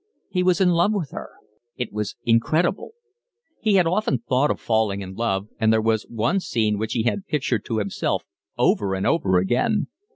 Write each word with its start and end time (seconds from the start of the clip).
He 0.31 0.41
was 0.41 0.59
in 0.59 0.71
love 0.71 0.93
with 0.93 1.11
her. 1.11 1.29
It 1.77 1.93
was 1.93 2.15
incredible. 2.25 2.93
He 3.61 3.75
had 3.75 3.85
often 3.85 4.17
thought 4.17 4.49
of 4.49 4.59
falling 4.59 5.01
in 5.01 5.13
love, 5.13 5.47
and 5.59 5.71
there 5.71 5.79
was 5.79 6.07
one 6.09 6.39
scene 6.39 6.79
which 6.79 6.93
he 6.93 7.03
had 7.03 7.27
pictured 7.27 7.65
to 7.65 7.77
himself 7.77 8.23
over 8.57 8.95
and 8.95 9.05
over 9.05 9.37
again. 9.37 9.89